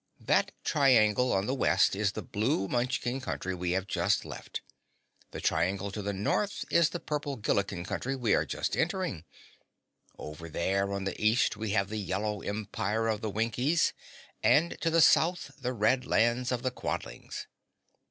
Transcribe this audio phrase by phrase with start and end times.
[0.25, 4.61] That triangle on the west is the blue Munchkin Country we have just left,
[5.29, 9.25] the triangle to the north is the purple Gillikin Country we are just entering.
[10.17, 13.93] Over there on the east, we have the Yellow empire of the Winkies
[14.41, 17.45] and to the south the red lands of the Quadlings.